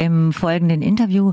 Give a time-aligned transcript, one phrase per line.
[0.00, 1.32] Im folgenden Interview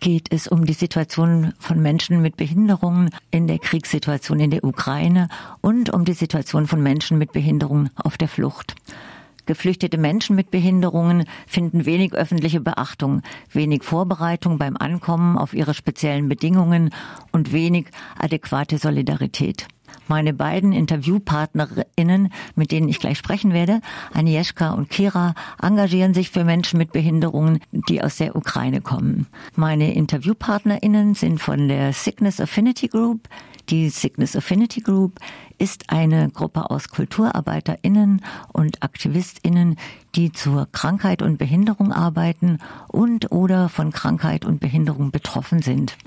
[0.00, 5.28] geht es um die Situation von Menschen mit Behinderungen in der Kriegssituation in der Ukraine
[5.60, 8.76] und um die Situation von Menschen mit Behinderungen auf der Flucht.
[9.44, 13.20] Geflüchtete Menschen mit Behinderungen finden wenig öffentliche Beachtung,
[13.52, 16.88] wenig Vorbereitung beim Ankommen auf ihre speziellen Bedingungen
[17.32, 17.88] und wenig
[18.18, 19.68] adäquate Solidarität.
[20.08, 23.80] Meine beiden Interviewpartnerinnen, mit denen ich gleich sprechen werde,
[24.12, 29.26] Agnieszka und Kira, engagieren sich für Menschen mit Behinderungen, die aus der Ukraine kommen.
[29.54, 33.28] Meine Interviewpartnerinnen sind von der Sickness Affinity Group.
[33.68, 35.20] Die Sickness Affinity Group
[35.58, 39.76] ist eine Gruppe aus KulturarbeiterInnen und AktivistInnen,
[40.14, 45.98] die zur Krankheit und Behinderung arbeiten und oder von Krankheit und Behinderung betroffen sind.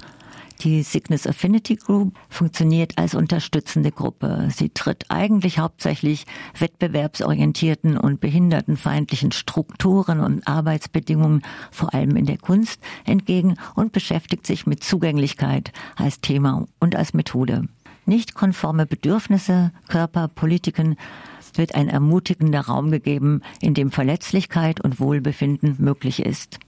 [0.63, 4.47] Die Sickness Affinity Group funktioniert als unterstützende Gruppe.
[4.55, 6.27] Sie tritt eigentlich hauptsächlich
[6.59, 14.67] wettbewerbsorientierten und behindertenfeindlichen Strukturen und Arbeitsbedingungen, vor allem in der Kunst, entgegen und beschäftigt sich
[14.67, 17.63] mit Zugänglichkeit als Thema und als Methode.
[18.05, 20.95] Nicht konforme Bedürfnisse, Körper, Politiken
[21.55, 26.59] wird ein ermutigender Raum gegeben, in dem Verletzlichkeit und Wohlbefinden möglich ist.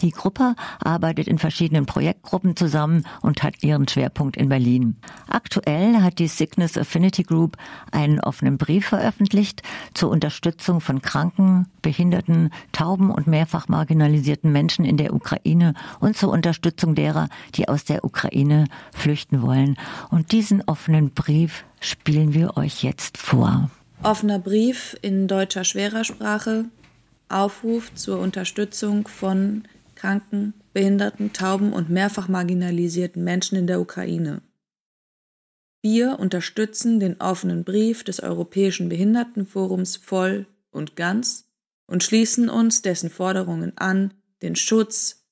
[0.00, 4.96] Die Gruppe arbeitet in verschiedenen Projektgruppen zusammen und hat ihren Schwerpunkt in Berlin.
[5.28, 7.56] Aktuell hat die Sickness Affinity Group
[7.92, 9.62] einen offenen Brief veröffentlicht
[9.94, 16.30] zur Unterstützung von kranken, behinderten, tauben und mehrfach marginalisierten Menschen in der Ukraine und zur
[16.30, 19.76] Unterstützung derer, die aus der Ukraine flüchten wollen.
[20.10, 23.70] Und diesen offenen Brief spielen wir euch jetzt vor.
[24.02, 26.64] Offener Brief in deutscher schwerer Sprache.
[27.28, 29.62] Aufruf zur Unterstützung von
[30.02, 34.42] kranken, behinderten, tauben und mehrfach marginalisierten Menschen in der Ukraine.
[35.80, 41.48] Wir unterstützen den offenen Brief des Europäischen Behindertenforums voll und ganz
[41.86, 45.24] und schließen uns dessen Forderungen an, den Schutz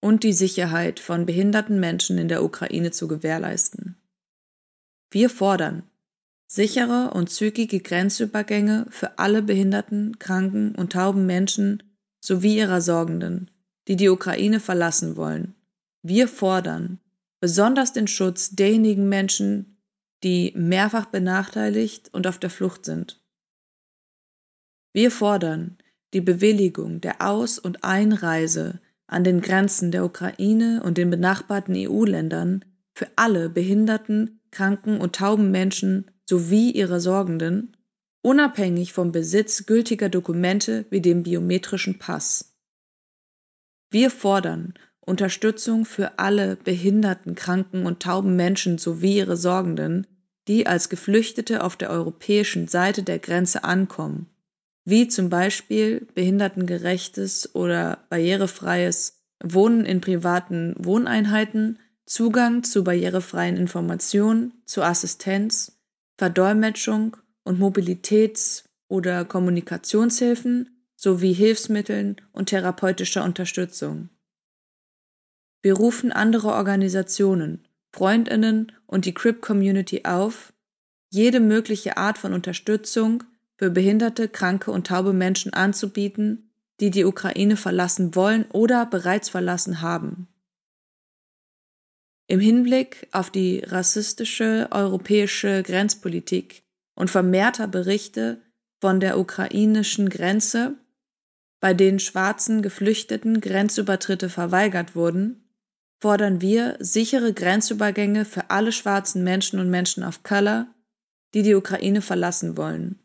[0.00, 3.96] und die Sicherheit von behinderten Menschen in der Ukraine zu gewährleisten.
[5.10, 5.82] Wir fordern
[6.46, 11.82] sichere und zügige Grenzübergänge für alle behinderten, kranken und tauben Menschen
[12.20, 13.50] sowie ihrer Sorgenden
[13.88, 15.54] die die Ukraine verlassen wollen.
[16.02, 16.98] Wir fordern
[17.40, 19.76] besonders den Schutz derjenigen Menschen,
[20.22, 23.22] die mehrfach benachteiligt und auf der Flucht sind.
[24.92, 25.76] Wir fordern
[26.14, 32.64] die Bewilligung der Aus- und Einreise an den Grenzen der Ukraine und den benachbarten EU-Ländern
[32.94, 37.76] für alle behinderten, kranken und tauben Menschen sowie ihre Sorgenden,
[38.22, 42.53] unabhängig vom Besitz gültiger Dokumente wie dem biometrischen Pass.
[43.90, 50.06] Wir fordern Unterstützung für alle behinderten, kranken und tauben Menschen sowie ihre Sorgenden,
[50.48, 54.28] die als Geflüchtete auf der europäischen Seite der Grenze ankommen,
[54.84, 64.82] wie zum Beispiel behindertengerechtes oder barrierefreies Wohnen in privaten Wohneinheiten, Zugang zu barrierefreien Informationen, zu
[64.82, 65.78] Assistenz,
[66.18, 74.08] Verdolmetschung und Mobilitäts- oder Kommunikationshilfen sowie Hilfsmitteln und therapeutischer Unterstützung.
[75.62, 80.52] Wir rufen andere Organisationen, Freundinnen und die Crip Community auf,
[81.10, 83.24] jede mögliche Art von Unterstützung
[83.56, 86.50] für behinderte, kranke und taube Menschen anzubieten,
[86.80, 90.28] die die Ukraine verlassen wollen oder bereits verlassen haben.
[92.26, 98.40] Im Hinblick auf die rassistische europäische Grenzpolitik und vermehrter Berichte
[98.80, 100.76] von der ukrainischen Grenze
[101.64, 105.48] bei denen schwarzen Geflüchteten Grenzübertritte verweigert wurden,
[105.98, 110.66] fordern wir sichere Grenzübergänge für alle schwarzen Menschen und Menschen of Color,
[111.32, 112.98] die die Ukraine verlassen wollen.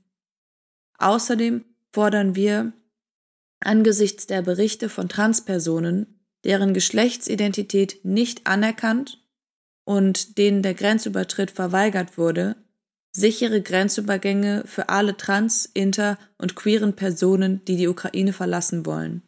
[0.98, 2.74] Außerdem fordern wir
[3.62, 9.26] angesichts der Berichte von Transpersonen, deren Geschlechtsidentität nicht anerkannt
[9.86, 12.58] und denen der Grenzübertritt verweigert wurde,
[13.20, 19.22] sichere Grenzübergänge für alle trans-, inter- und queeren Personen, die die Ukraine verlassen wollen.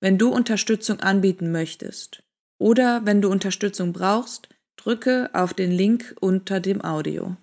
[0.00, 2.22] Wenn du Unterstützung anbieten möchtest
[2.58, 7.36] oder wenn du Unterstützung brauchst, drücke auf den Link unter dem Audio.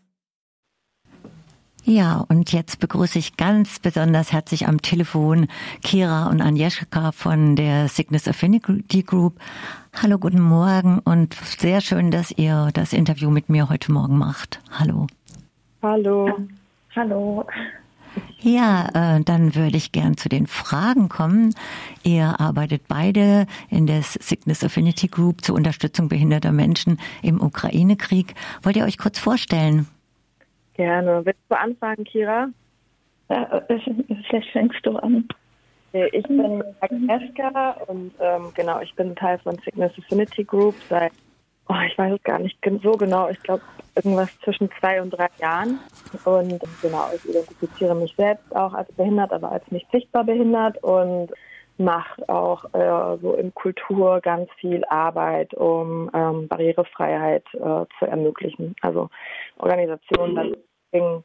[1.85, 5.47] Ja, und jetzt begrüße ich ganz besonders herzlich am Telefon
[5.81, 9.37] Kira und Agnieszka von der Sickness Affinity Group.
[10.01, 14.61] Hallo, guten Morgen und sehr schön, dass ihr das Interview mit mir heute Morgen macht.
[14.71, 15.07] Hallo.
[15.81, 16.29] Hallo.
[16.95, 17.45] Hallo.
[18.39, 21.53] Ja, äh, dann würde ich gern zu den Fragen kommen.
[22.03, 28.35] Ihr arbeitet beide in der Sickness Affinity Group zur Unterstützung behinderter Menschen im Ukraine-Krieg.
[28.61, 29.87] Wollt ihr euch kurz vorstellen?
[30.75, 31.25] Gerne.
[31.25, 32.49] Willst du anfangen, Kira?
[33.29, 35.27] Ja, vielleicht fängst du an.
[35.93, 41.11] Ich bin Agnieszka und ähm, genau, ich bin Teil von Sickness Affinity Group seit,
[41.69, 43.63] oh, ich weiß es gar nicht so genau, ich glaube
[43.95, 45.79] irgendwas zwischen zwei und drei Jahren.
[46.25, 51.31] Und genau, ich identifiziere mich selbst auch als behindert, aber als nicht sichtbar behindert und
[51.77, 58.75] mache auch äh, so in Kultur ganz viel Arbeit, um ähm, Barrierefreiheit äh, zu ermöglichen.
[58.81, 59.09] Also
[59.57, 61.23] Organisationen dann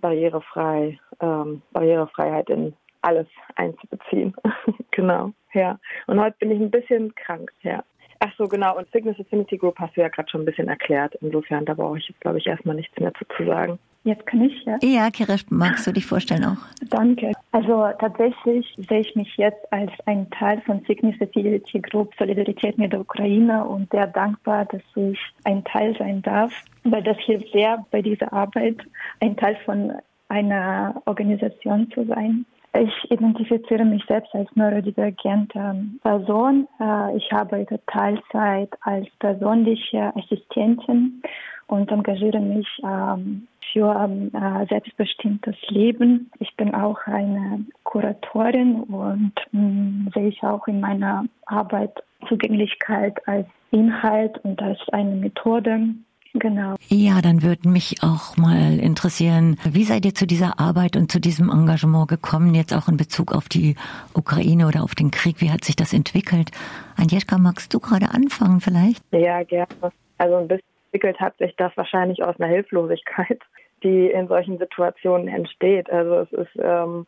[0.00, 3.26] barrierefrei, ähm, Barrierefreiheit in alles
[3.56, 4.34] einzubeziehen.
[4.90, 5.78] genau, ja.
[6.06, 7.82] Und heute bin ich ein bisschen krank, ja.
[8.20, 8.76] Ach so, genau.
[8.76, 11.14] Und Sickness Affinity Group hast du ja gerade schon ein bisschen erklärt.
[11.22, 13.78] Insofern, da brauche ich jetzt, glaube ich, erstmal nichts mehr zu sagen.
[14.02, 14.78] Jetzt kann ich, ja.
[14.82, 16.56] Ja, Kirish, magst du dich vorstellen auch?
[16.88, 17.32] Danke.
[17.52, 22.92] Also tatsächlich sehe ich mich jetzt als ein Teil von Sickness Affinity Group Solidarität mit
[22.92, 26.50] der Ukraine und sehr dankbar, dass ich ein Teil sein darf,
[26.84, 28.78] weil das hilft sehr bei dieser Arbeit,
[29.20, 29.92] ein Teil von
[30.28, 32.46] einer Organisation zu sein.
[32.72, 36.68] Ich identifiziere mich selbst als neurodivergente Person.
[36.80, 41.20] Äh, ich arbeite Teilzeit als persönliche Assistentin
[41.66, 43.94] und engagiere mich ähm, für
[44.32, 46.30] äh, selbstbestimmtes Leben.
[46.38, 49.32] Ich bin auch eine Kuratorin und
[50.14, 55.94] sehe ich auch in meiner Arbeit Zugänglichkeit als Inhalt und als eine Methode
[56.32, 56.76] Genau.
[56.88, 61.20] Ja, dann würde mich auch mal interessieren, wie seid ihr zu dieser Arbeit und zu
[61.20, 63.74] diesem Engagement gekommen, jetzt auch in Bezug auf die
[64.14, 65.40] Ukraine oder auf den Krieg?
[65.40, 66.50] Wie hat sich das entwickelt?
[66.96, 69.02] Anjeschka, magst du gerade anfangen vielleicht?
[69.10, 69.66] Ja, gerne.
[70.18, 73.40] Also ein bisschen entwickelt hat sich das wahrscheinlich aus einer Hilflosigkeit,
[73.82, 75.90] die in solchen Situationen entsteht.
[75.90, 77.06] Also es ist ähm,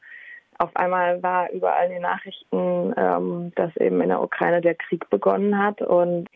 [0.58, 5.08] auf einmal war überall in den Nachrichten, ähm, dass eben in der Ukraine der Krieg
[5.10, 6.28] begonnen hat und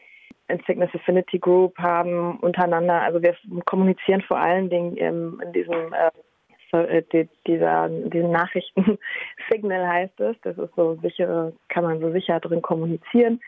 [0.48, 3.34] in Sickness Affinity Group haben untereinander, also wir
[3.64, 6.10] kommunizieren vor allen Dingen im, in diesem äh,
[7.12, 8.98] die, dieser, diesen Nachrichten
[9.50, 10.36] Signal heißt es.
[10.42, 13.40] Das ist so sicher, kann man so sicher drin kommunizieren.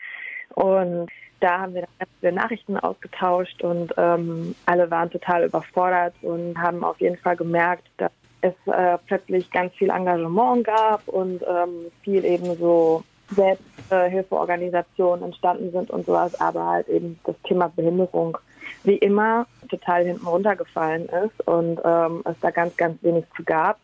[0.55, 1.09] Und
[1.39, 6.83] da haben wir ganz viele Nachrichten ausgetauscht und ähm, alle waren total überfordert und haben
[6.83, 8.11] auf jeden Fall gemerkt, dass
[8.41, 15.91] es äh, plötzlich ganz viel Engagement gab und ähm, viel eben so Selbsthilfeorganisationen entstanden sind
[15.91, 18.37] und sowas, aber halt eben das Thema Behinderung
[18.83, 23.77] wie immer total hinten runtergefallen ist und ähm, es da ganz, ganz wenig zu gab.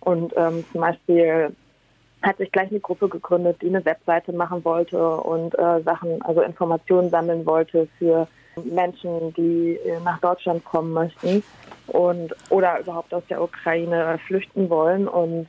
[0.00, 1.54] Und ähm, zum Beispiel
[2.22, 6.42] hat sich gleich eine Gruppe gegründet, die eine Webseite machen wollte und äh, Sachen, also
[6.42, 8.28] Informationen sammeln wollte für
[8.64, 11.42] Menschen, die äh, nach Deutschland kommen möchten
[11.86, 15.08] und oder überhaupt aus der Ukraine flüchten wollen.
[15.08, 15.48] Und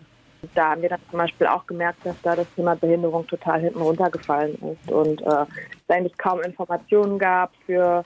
[0.56, 3.82] da haben wir dann zum Beispiel auch gemerkt, dass da das Thema Behinderung total hinten
[3.82, 5.46] runtergefallen ist und äh,
[5.88, 8.04] es eigentlich kaum Informationen gab für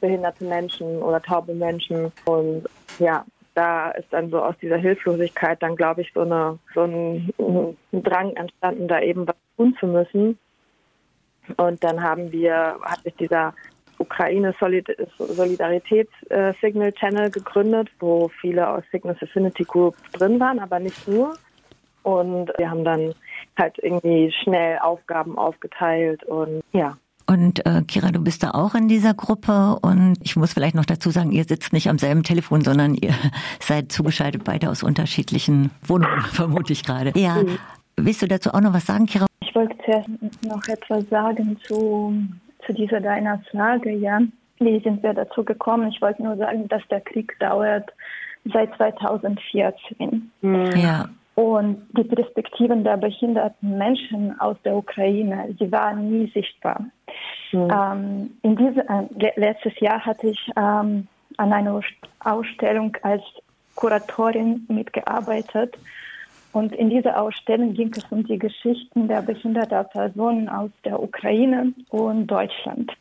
[0.00, 2.12] behinderte Menschen oder taube Menschen.
[2.24, 2.64] Und
[2.98, 3.24] ja,
[3.56, 8.02] da ist dann so aus dieser Hilflosigkeit dann, glaube ich, so, eine, so ein, ein
[8.02, 10.38] Drang entstanden, da eben was tun zu müssen.
[11.56, 13.54] Und dann haben wir, hat sich dieser
[13.98, 16.12] Ukraine Solidaritäts
[16.60, 21.34] Signal Channel gegründet, wo viele aus Sickness Affinity Group drin waren, aber nicht nur.
[22.02, 23.14] Und wir haben dann
[23.58, 26.96] halt irgendwie schnell Aufgaben aufgeteilt und ja.
[27.28, 30.84] Und äh, Kira, du bist da auch in dieser Gruppe und ich muss vielleicht noch
[30.84, 33.14] dazu sagen, ihr sitzt nicht am selben Telefon, sondern ihr
[33.60, 37.12] seid zugeschaltet beide aus unterschiedlichen Wohnungen, vermute ich gerade.
[37.18, 37.36] Ja.
[37.36, 37.58] Mhm.
[37.96, 39.26] Willst du dazu auch noch was sagen, Kira?
[39.40, 40.08] Ich wollte zuerst
[40.44, 42.14] noch etwas sagen zu,
[42.64, 44.20] zu dieser deiner Frage, ja.
[44.58, 45.88] Wie sind wir dazu gekommen?
[45.88, 47.90] Ich wollte nur sagen, dass der Krieg dauert
[48.52, 50.30] seit 2014.
[50.40, 50.66] Mhm.
[50.76, 51.08] Ja.
[51.36, 56.80] Und die Perspektiven der behinderten Menschen aus der Ukraine, sie waren nie sichtbar.
[57.52, 57.70] Mhm.
[57.70, 61.80] Ähm, in diese, äh, letztes Jahr hatte ich ähm, an einer
[62.20, 63.22] Ausstellung als
[63.74, 65.76] Kuratorin mitgearbeitet.
[66.52, 71.74] Und in dieser Ausstellung ging es um die Geschichten der behinderten Personen aus der Ukraine
[71.90, 72.92] und Deutschland.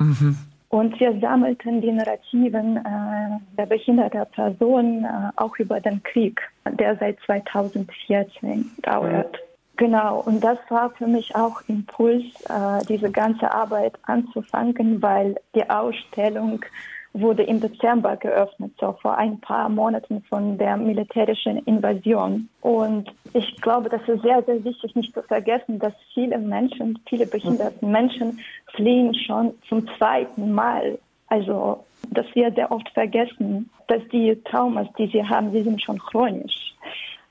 [0.00, 0.36] Mhm.
[0.70, 6.40] Und wir sammelten die Narrativen äh, der behinderten Personen äh, auch über den Krieg,
[6.78, 9.32] der seit 2014 dauert.
[9.32, 9.48] Mhm.
[9.78, 15.70] Genau, und das war für mich auch Impuls, äh, diese ganze Arbeit anzufangen, weil die
[15.70, 16.64] Ausstellung
[17.12, 22.48] wurde im Dezember geöffnet, so vor ein paar Monaten von der militärischen Invasion.
[22.60, 27.26] Und ich glaube, das ist sehr, sehr wichtig, nicht zu vergessen, dass viele Menschen, viele
[27.26, 28.38] behinderte Menschen
[28.74, 30.98] fliehen schon zum zweiten Mal.
[31.28, 35.98] Also, das wird sehr oft vergessen, dass die Traumas, die sie haben, die sind schon
[35.98, 36.74] chronisch.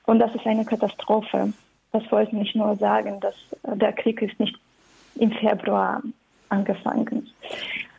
[0.06, 1.52] Und das ist eine Katastrophe.
[1.92, 4.56] Das wollte ich nur sagen, dass der Krieg ist nicht
[5.16, 6.02] im Februar
[6.48, 7.30] angefangen.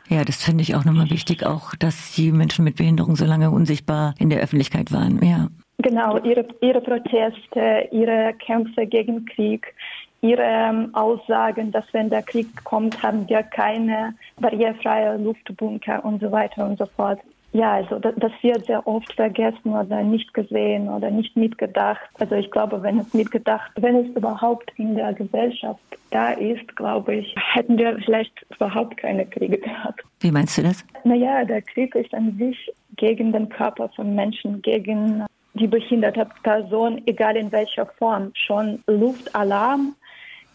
[0.10, 3.52] Ja, das finde ich auch nochmal wichtig, auch, dass die Menschen mit Behinderung so lange
[3.52, 5.24] unsichtbar in der Öffentlichkeit waren.
[5.24, 5.48] Ja.
[5.78, 9.74] Genau, ihre, ihre Proteste, ihre Kämpfe gegen Krieg,
[10.22, 16.32] ihre ähm, Aussagen, dass wenn der Krieg kommt, haben wir keine barrierefreie Luftbunker und so
[16.32, 17.20] weiter und so fort.
[17.52, 22.02] Ja, also das, wird sehr oft vergessen oder nicht gesehen oder nicht mitgedacht.
[22.20, 25.80] Also ich glaube, wenn es mitgedacht, wenn es überhaupt in der Gesellschaft
[26.12, 30.02] da ist, glaube ich, hätten wir vielleicht überhaupt keine Kriege gehabt.
[30.20, 30.86] Wie meinst du das?
[31.04, 35.26] Naja, der Krieg ist an sich gegen den Körper von Menschen, gegen
[35.56, 38.32] die behinderte Person, egal in welcher Form.
[38.34, 39.96] Schon Luftalarm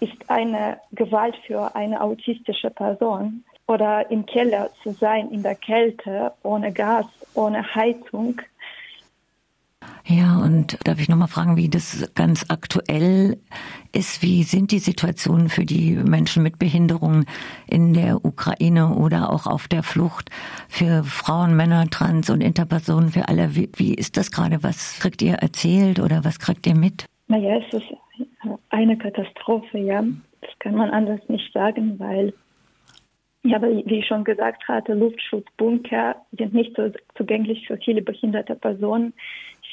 [0.00, 6.32] ist eine Gewalt für eine autistische Person oder im Keller zu sein, in der Kälte,
[6.42, 8.40] ohne Gas, ohne Heizung.
[10.06, 13.38] Ja, und darf ich nochmal fragen, wie das ganz aktuell
[13.92, 14.22] ist?
[14.22, 17.24] Wie sind die Situationen für die Menschen mit Behinderungen
[17.66, 20.30] in der Ukraine oder auch auf der Flucht
[20.68, 23.56] für Frauen, Männer, Trans- und Interpersonen, für alle?
[23.56, 24.62] Wie, wie ist das gerade?
[24.62, 27.06] Was kriegt ihr erzählt oder was kriegt ihr mit?
[27.28, 27.94] Naja, es ist
[28.68, 30.02] eine Katastrophe, ja.
[30.42, 32.34] Das kann man anders nicht sagen, weil
[33.44, 39.12] ja, wie ich schon gesagt hatte, Luftschutzbunker sind nicht so zugänglich für viele behinderte Personen.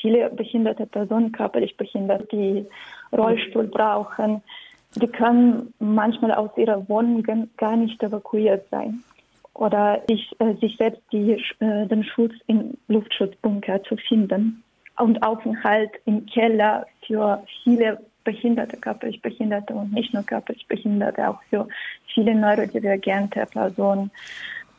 [0.01, 2.66] Viele behinderte Personen, körperlich behindert, die
[3.13, 4.42] Rollstuhl brauchen,
[4.96, 7.24] die können manchmal aus ihrer Wohnung
[7.56, 9.04] gar nicht evakuiert sein
[9.54, 14.63] oder sich, äh, sich selbst die, äh, den Schutz im Luftschutzbunker zu finden.
[14.98, 21.42] Und Aufenthalt im Keller für viele Behinderte, körperlich Behinderte und nicht nur körperlich Behinderte, auch
[21.50, 21.68] für
[22.13, 24.12] viele neurodivergente Personen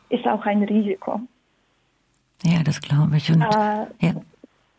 [0.09, 1.21] ist auch ein Risiko.
[2.45, 3.31] Ja, das glaube ich.
[3.31, 4.15] Und, äh, ja.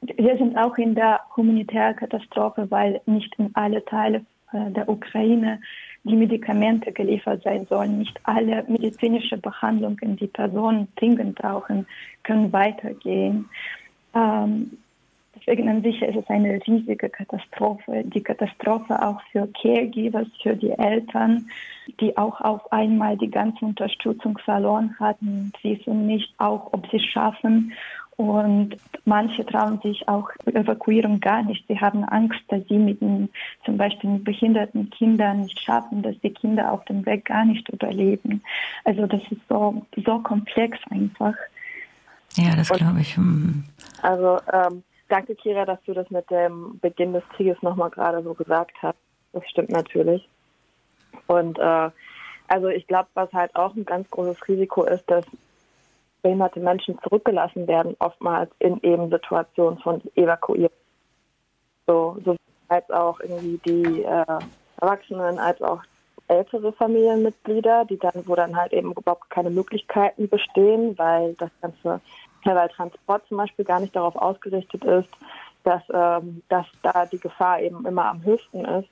[0.01, 5.62] Wir sind auch in der humanitären Katastrophe, weil nicht in alle Teile äh, der Ukraine
[6.03, 8.00] die Medikamente geliefert sein sollen.
[8.00, 11.88] Nicht alle medizinische Behandlungen, die Personen dringend brauchen,
[12.24, 13.50] können weitergehen.
[14.13, 14.77] Ähm,
[15.45, 18.03] Deswegen an sich ist es eine riesige Katastrophe.
[18.05, 21.50] Die Katastrophe auch für Caregivers, für die Eltern,
[22.00, 27.05] die auch auf einmal die ganze Unterstützung verloren hatten, wissen nicht auch, ob sie es
[27.05, 27.73] schaffen.
[28.15, 31.65] Und manche trauen sich auch Evakuierung gar nicht.
[31.67, 33.27] Sie haben Angst, dass sie mit den,
[33.65, 37.67] zum Beispiel mit behinderten Kindern nicht schaffen, dass die Kinder auf dem Weg gar nicht
[37.69, 38.43] überleben.
[38.85, 41.33] Also das ist so, so komplex einfach.
[42.35, 43.17] Ja, das glaube ich.
[43.17, 43.63] Hm.
[44.03, 44.83] Also ähm,
[45.13, 48.98] Danke, Kira, dass du das mit dem Beginn des Krieges nochmal gerade so gesagt hast.
[49.32, 50.27] Das stimmt natürlich.
[51.27, 51.91] Und äh,
[52.48, 55.24] also ich glaube, was halt auch ein ganz großes Risiko ist, dass
[56.24, 60.72] behinderte Menschen zurückgelassen werden, oftmals in eben Situationen von Evakuierung.
[61.86, 62.36] So, so
[62.70, 64.39] als auch irgendwie die äh,
[64.82, 65.84] Erwachsenen, als auch
[66.27, 72.01] ältere Familienmitglieder, die dann, wo dann halt eben überhaupt keine Möglichkeiten bestehen, weil das ganze
[72.45, 75.09] weil Transport zum Beispiel gar nicht darauf ausgerichtet ist,
[75.63, 78.89] dass, ähm, dass da die Gefahr eben immer am höchsten ist.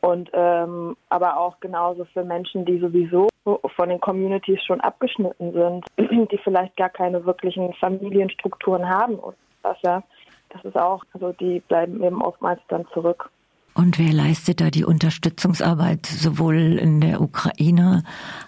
[0.00, 5.84] Und ähm, aber auch genauso für Menschen, die sowieso von den Communities schon abgeschnitten sind,
[6.30, 10.02] die vielleicht gar keine wirklichen Familienstrukturen haben und das ja,
[10.50, 13.30] das ist auch, also die bleiben eben oftmals dann zurück.
[13.74, 18.02] Und wer leistet da die Unterstützungsarbeit sowohl in der Ukraine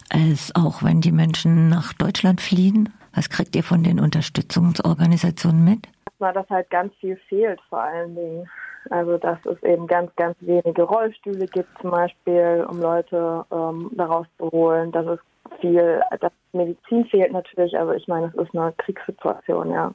[0.09, 2.93] als auch wenn die Menschen nach Deutschland fliehen?
[3.21, 5.81] Was kriegt ihr von den Unterstützungsorganisationen mit?
[6.21, 8.49] Dass halt ganz viel fehlt vor allen Dingen.
[8.89, 14.27] Also dass es eben ganz, ganz wenige Rollstühle gibt zum Beispiel, um Leute ähm, daraus
[14.39, 14.91] zu holen.
[14.91, 15.19] Dass es
[15.61, 19.93] viel, dass Medizin fehlt natürlich, aber ich meine, es ist eine Kriegssituation, ja.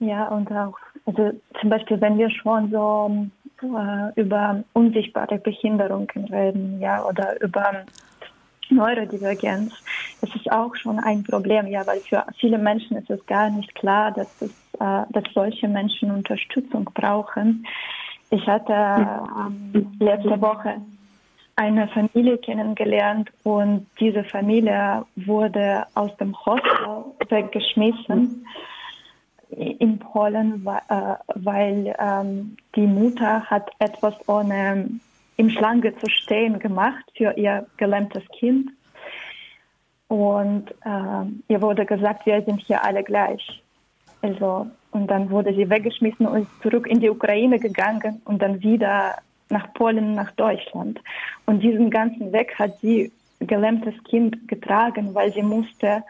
[0.00, 1.30] Ja, und auch, also
[1.60, 3.28] zum Beispiel, wenn wir schon so
[3.62, 7.84] äh, über unsichtbare Behinderungen reden, ja, oder über
[8.70, 9.72] Neurodivergenz.
[10.20, 13.74] Das ist auch schon ein Problem, ja, weil für viele Menschen ist es gar nicht
[13.74, 17.66] klar, dass, es, äh, dass solche Menschen Unterstützung brauchen.
[18.30, 20.80] Ich hatte ähm, letzte Woche
[21.56, 28.46] eine Familie kennengelernt und diese Familie wurde aus dem Hostel weggeschmissen
[29.50, 34.90] in Polen, äh, weil ähm, die Mutter hat etwas ohne
[35.36, 38.70] im Schlange zu stehen gemacht für ihr gelähmtes Kind.
[40.08, 43.62] Und äh, ihr wurde gesagt, wir sind hier alle gleich.
[44.22, 49.16] Also, und dann wurde sie weggeschmissen und zurück in die Ukraine gegangen und dann wieder
[49.50, 51.00] nach Polen, nach Deutschland.
[51.44, 56.02] Und diesen ganzen Weg hat sie gelähmtes Kind getragen, weil sie musste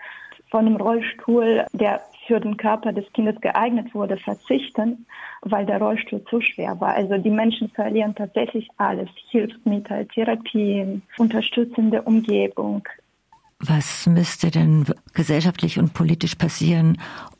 [0.51, 5.07] von einem Rollstuhl, der für den Körper des Kindes geeignet wurde, verzichten,
[5.43, 6.95] weil der Rollstuhl zu schwer war.
[6.95, 9.09] Also die Menschen verlieren tatsächlich alles.
[9.31, 12.87] Hilfsmittel, Therapien, unterstützende Umgebung.
[13.61, 16.99] Was müsste denn gesellschaftlich und politisch passieren,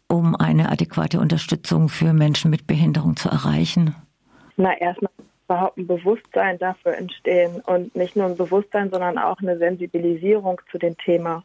[0.09, 3.95] um eine adäquate Unterstützung für Menschen mit Behinderung zu erreichen?
[4.57, 5.11] Na, erstmal
[5.47, 10.79] überhaupt ein Bewusstsein dafür entstehen und nicht nur ein Bewusstsein, sondern auch eine Sensibilisierung zu
[10.79, 11.45] dem Thema.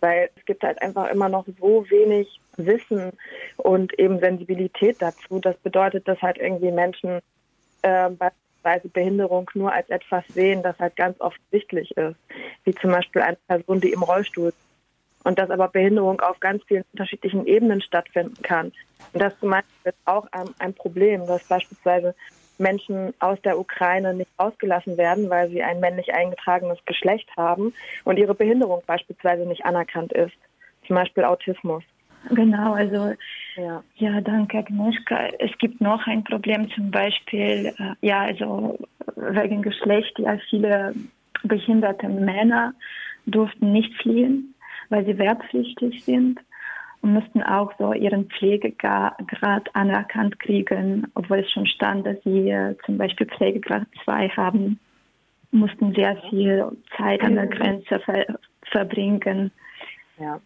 [0.00, 3.12] Weil es gibt halt einfach immer noch so wenig Wissen
[3.56, 5.38] und eben Sensibilität dazu.
[5.38, 7.20] Das bedeutet, dass halt irgendwie Menschen
[7.82, 12.16] äh, beispielsweise Behinderung nur als etwas sehen, das halt ganz offensichtlich ist.
[12.64, 14.52] Wie zum Beispiel eine Person, die im Rollstuhl
[15.24, 18.72] und dass aber Behinderung auf ganz vielen unterschiedlichen Ebenen stattfinden kann.
[19.12, 22.14] Und das zum Beispiel ist auch ein, ein Problem, dass beispielsweise
[22.58, 27.72] Menschen aus der Ukraine nicht ausgelassen werden, weil sie ein männlich eingetragenes Geschlecht haben
[28.04, 30.34] und ihre Behinderung beispielsweise nicht anerkannt ist,
[30.86, 31.82] zum Beispiel Autismus.
[32.28, 33.14] Genau, also
[33.56, 35.28] ja, ja danke Agnieszka.
[35.38, 38.78] Es gibt noch ein Problem, zum Beispiel, äh, ja, also
[39.16, 40.94] wegen Geschlecht, ja, viele
[41.42, 42.74] behinderte Männer
[43.26, 44.54] durften nicht fliehen,
[44.88, 46.40] weil sie wehrpflichtig sind
[47.02, 52.76] und mussten auch so ihren Pflegegrad anerkannt kriegen, obwohl es schon stand, dass sie äh,
[52.84, 54.78] zum Beispiel Pflegegrad 2 haben,
[55.50, 56.64] mussten sehr viel
[56.96, 58.26] Zeit an der Grenze ver
[58.70, 59.50] verbringen.
[60.18, 60.40] Ja.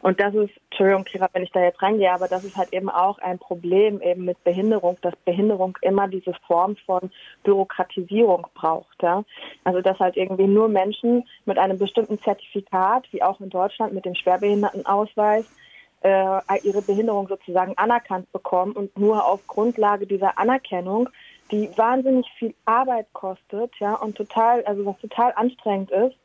[0.00, 2.88] Und das ist, Entschuldigung, Kira, wenn ich da jetzt reingehe, aber das ist halt eben
[2.88, 7.10] auch ein Problem eben mit Behinderung, dass Behinderung immer diese Form von
[7.44, 9.02] Bürokratisierung braucht.
[9.02, 9.24] Ja?
[9.64, 14.04] Also dass halt irgendwie nur Menschen mit einem bestimmten Zertifikat, wie auch in Deutschland mit
[14.04, 15.46] dem Schwerbehindertenausweis,
[16.02, 21.08] äh, ihre Behinderung sozusagen anerkannt bekommen und nur auf Grundlage dieser Anerkennung,
[21.50, 26.16] die wahnsinnig viel Arbeit kostet, ja, und total, also was total anstrengend ist,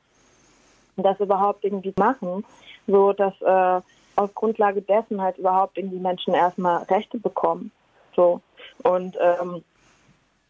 [0.98, 2.44] das überhaupt irgendwie machen
[2.88, 3.82] so dass äh,
[4.16, 7.72] auf Grundlage dessen halt überhaupt irgendwie Menschen erstmal Rechte bekommen.
[8.16, 8.42] So.
[8.84, 9.64] Und ähm,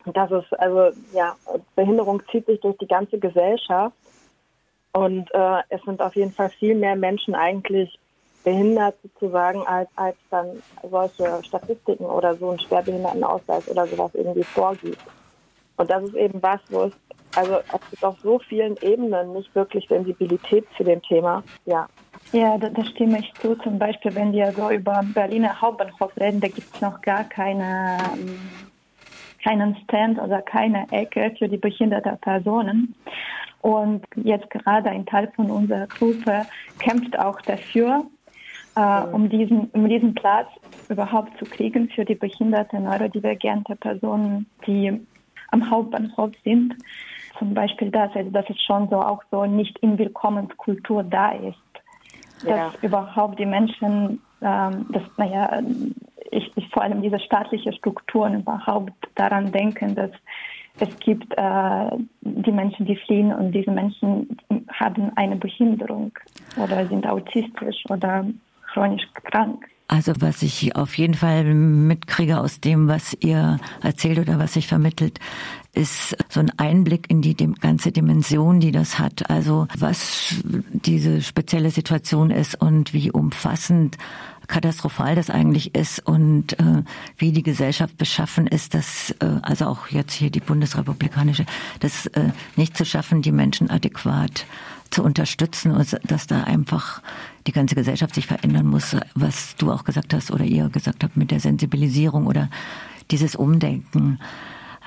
[0.06, 1.36] das ist, also ja,
[1.76, 3.96] Behinderung zieht sich durch die ganze Gesellschaft
[4.94, 7.98] und äh, es sind auf jeden Fall viel mehr Menschen eigentlich
[8.44, 14.98] behindert sozusagen, als, als dann solche Statistiken oder so einen Schwerbehindertenausweis oder sowas irgendwie vorgibt.
[15.78, 16.94] Und das ist eben was, wo es,
[17.36, 21.44] also es gibt auf so vielen Ebenen nicht wirklich Sensibilität zu dem Thema.
[21.66, 21.88] Ja,
[22.32, 23.56] ja, da, da, stimme ich zu.
[23.56, 27.98] Zum Beispiel, wenn wir so über Berliner Hauptbahnhof reden, da gibt es noch gar keine,
[28.13, 28.39] ähm,
[29.44, 32.96] keinen Stand oder keine Ecke für die behinderten Personen.
[33.62, 36.46] Und jetzt gerade ein Teil von unserer Gruppe
[36.80, 38.06] kämpft auch dafür,
[38.76, 40.48] äh, um, diesen, um diesen Platz
[40.89, 45.00] überhaupt zu kriegen für die behinderten neurodivergente Personen, die
[45.50, 46.76] am Hauptbahnhof sind.
[47.38, 51.70] Zum Beispiel das, also dass es schon so auch so nicht in Willkommenskultur da ist
[52.43, 52.73] dass ja.
[52.82, 55.62] überhaupt die Menschen, ähm, dass, naja,
[56.32, 60.12] ich, ich vor allem diese staatlichen Strukturen überhaupt daran denken, dass
[60.80, 64.38] es gibt äh, die Menschen, die fliehen und diese Menschen
[64.71, 66.12] haben eine Behinderung
[66.56, 68.25] oder sind autistisch oder
[68.73, 69.65] chronisch krank.
[69.88, 74.65] Also was ich auf jeden Fall mitkriege aus dem, was ihr erzählt oder was sich
[74.65, 75.19] vermittelt,
[75.73, 79.29] ist so ein Einblick in die ganze Dimension, die das hat.
[79.29, 83.97] Also was diese spezielle Situation ist und wie umfassend
[84.47, 86.84] katastrophal das eigentlich ist und äh,
[87.17, 91.45] wie die Gesellschaft beschaffen ist, dass äh, also auch jetzt hier die bundesrepublikanische,
[91.79, 94.45] das äh, nicht zu schaffen, die Menschen adäquat
[94.89, 97.01] zu unterstützen und dass da einfach
[97.47, 101.15] die ganze Gesellschaft sich verändern muss, was du auch gesagt hast oder ihr gesagt habt
[101.15, 102.49] mit der Sensibilisierung oder
[103.10, 104.19] dieses Umdenken.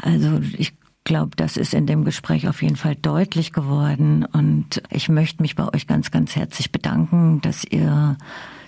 [0.00, 0.72] Also ich
[1.04, 5.54] glaube, das ist in dem Gespräch auf jeden Fall deutlich geworden und ich möchte mich
[5.54, 8.16] bei euch ganz, ganz herzlich bedanken, dass ihr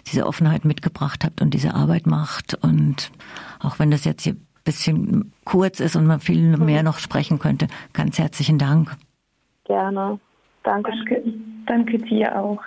[0.06, 3.10] diese Offenheit mitgebracht habt und diese Arbeit macht und
[3.58, 7.38] auch wenn das jetzt hier ein bisschen kurz ist und man viel mehr noch sprechen
[7.38, 8.96] könnte, ganz herzlichen Dank.
[9.64, 10.20] Gerne.
[10.62, 10.90] Danke.
[10.90, 11.22] Danke,
[11.66, 12.60] danke dir auch.